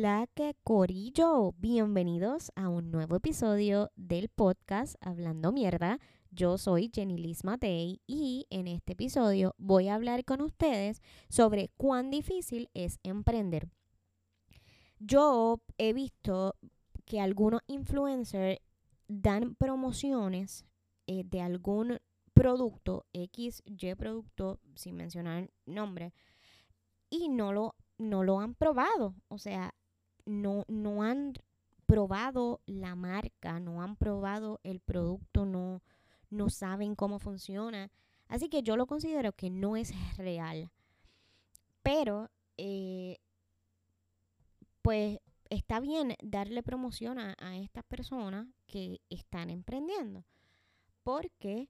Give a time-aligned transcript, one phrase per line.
[0.00, 5.98] la que corillo, bienvenidos a un nuevo episodio del podcast Hablando Mierda.
[6.30, 11.68] Yo soy Jenny Liz Matei y en este episodio voy a hablar con ustedes sobre
[11.76, 13.68] cuán difícil es emprender.
[15.00, 16.56] Yo he visto
[17.04, 18.58] que algunos influencers
[19.06, 20.64] dan promociones
[21.08, 21.98] eh, de algún
[22.32, 26.14] producto, X, Y producto, sin mencionar nombre,
[27.10, 29.14] y no lo, no lo han probado.
[29.28, 29.74] O sea,
[30.30, 31.34] no, no han
[31.86, 35.82] probado la marca, no han probado el producto, no,
[36.30, 37.90] no saben cómo funciona.
[38.28, 40.70] Así que yo lo considero que no es real.
[41.82, 43.18] Pero, eh,
[44.82, 50.24] pues está bien darle promoción a, a, estas personas que están emprendiendo.
[51.02, 51.68] Porque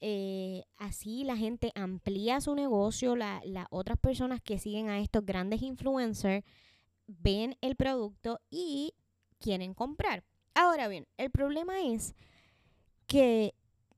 [0.00, 5.62] eh, así la gente amplía su negocio, las otras personas que siguen a estos grandes
[5.62, 6.44] influencers
[7.06, 8.94] ven el producto y
[9.38, 10.24] quieren comprar.
[10.54, 12.14] Ahora bien, el problema es
[13.06, 13.54] que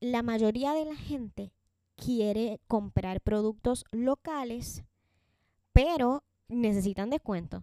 [0.00, 1.52] la mayoría de la gente
[1.96, 4.84] quiere comprar productos locales,
[5.72, 7.62] pero necesitan descuento.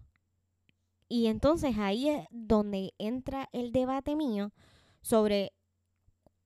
[1.08, 4.52] Y entonces ahí es donde entra el debate mío
[5.00, 5.52] sobre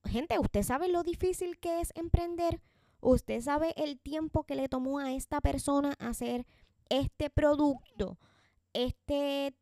[0.04, 2.60] gente, ¿usted sabe lo difícil que es emprender?
[3.00, 6.46] ¿Usted sabe el tiempo que le tomó a esta persona hacer
[6.88, 8.18] este producto?
[8.72, 9.54] Este,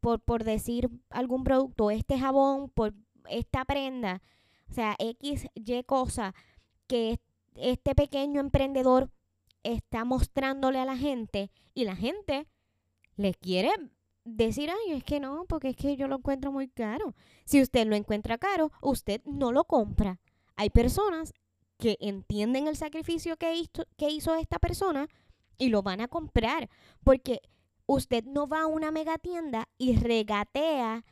[0.00, 2.94] por, por decir algún producto, este jabón, por
[3.28, 4.22] esta prenda,
[4.70, 6.34] o sea, X, Y cosa
[6.86, 7.20] que
[7.56, 9.10] este pequeño emprendedor
[9.62, 12.46] está mostrándole a la gente y la gente
[13.16, 13.70] le quiere
[14.24, 17.14] decir, ay, es que no, porque es que yo lo encuentro muy caro.
[17.44, 20.20] Si usted lo encuentra caro, usted no lo compra.
[20.56, 21.32] Hay personas
[21.78, 25.08] que entienden el sacrificio que hizo, que hizo esta persona
[25.58, 26.68] y lo van a comprar,
[27.04, 27.40] porque
[27.86, 31.04] usted no va a una mega tienda y regatea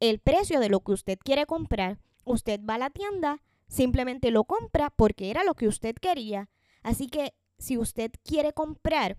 [0.00, 1.98] el precio de lo que usted quiere comprar.
[2.24, 6.48] Usted va a la tienda, simplemente lo compra porque era lo que usted quería.
[6.82, 9.18] Así que si usted quiere comprar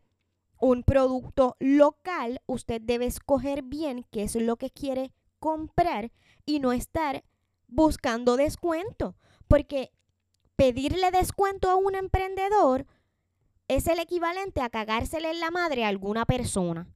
[0.60, 6.12] un producto local, usted debe escoger bien qué es lo que quiere comprar
[6.46, 7.24] y no estar
[7.68, 9.16] buscando descuento.
[9.48, 9.92] Porque
[10.56, 12.86] pedirle descuento a un emprendedor
[13.68, 16.88] es el equivalente a cagársele en la madre a alguna persona.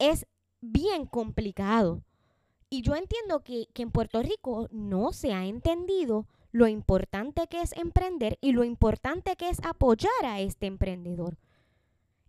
[0.00, 0.26] Es
[0.60, 2.02] bien complicado.
[2.70, 7.60] Y yo entiendo que, que, en Puerto Rico no se ha entendido lo importante que
[7.60, 11.36] es emprender y lo importante que es apoyar a este emprendedor.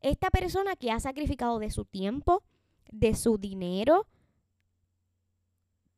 [0.02, 2.44] Esta persona que ha sacrificado de su tiempo,
[2.92, 4.06] de su dinero,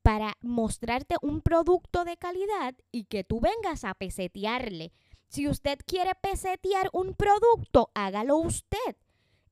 [0.03, 4.91] para mostrarte un producto de calidad y que tú vengas a pesetearle.
[5.27, 8.95] Si usted quiere pesetear un producto, hágalo usted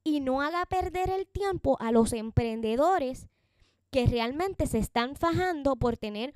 [0.03, 3.27] y no haga perder el tiempo a los emprendedores
[3.91, 6.33] que realmente se están fajando por tener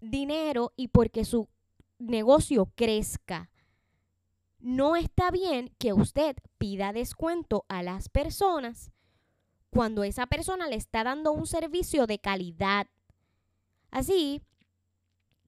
[0.00, 1.48] dinero y porque su
[1.98, 3.50] negocio crezca.
[4.58, 8.90] No está bien que usted pida descuento a las personas
[9.70, 12.88] cuando esa persona le está dando un servicio de calidad.
[13.90, 14.42] Así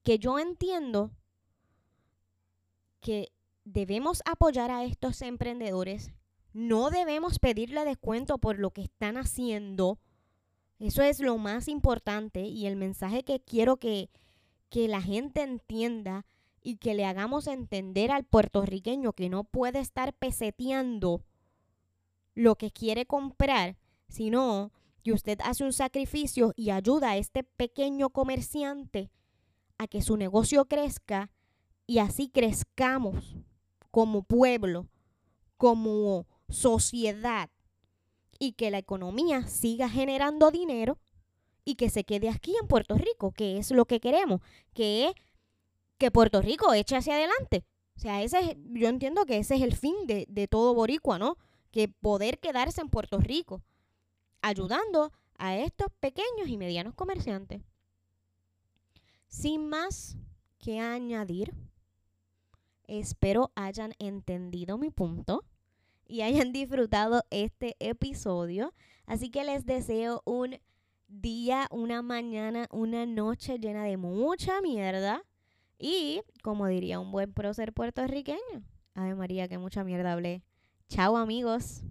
[0.02, 1.10] que yo entiendo
[3.00, 3.32] que
[3.64, 6.12] debemos apoyar a estos emprendedores,
[6.58, 10.00] no debemos pedirle descuento por lo que están haciendo.
[10.80, 14.10] Eso es lo más importante y el mensaje que quiero que,
[14.68, 16.26] que la gente entienda
[16.60, 21.22] y que le hagamos entender al puertorriqueño que no puede estar peseteando
[22.34, 23.76] lo que quiere comprar,
[24.08, 24.72] sino
[25.04, 29.12] que usted hace un sacrificio y ayuda a este pequeño comerciante
[29.78, 31.30] a que su negocio crezca
[31.86, 33.36] y así crezcamos
[33.92, 34.88] como pueblo,
[35.56, 37.50] como sociedad
[38.38, 40.98] y que la economía siga generando dinero
[41.64, 44.40] y que se quede aquí en Puerto Rico, que es lo que queremos,
[44.74, 45.14] que es
[45.98, 47.64] que Puerto Rico eche hacia adelante.
[47.96, 51.18] O sea, ese es, yo entiendo que ese es el fin de, de todo boricua,
[51.18, 51.36] ¿no?
[51.72, 53.62] Que poder quedarse en Puerto Rico,
[54.40, 57.60] ayudando a estos pequeños y medianos comerciantes.
[59.26, 60.16] Sin más
[60.58, 61.52] que añadir,
[62.86, 65.44] espero hayan entendido mi punto
[66.08, 68.74] y hayan disfrutado este episodio.
[69.06, 70.58] Así que les deseo un
[71.06, 75.22] día, una mañana, una noche llena de mucha mierda
[75.78, 78.62] y, como diría un buen prócer puertorriqueño,
[78.94, 80.42] Ave María, que mucha mierda hablé.
[80.88, 81.82] Chao amigos.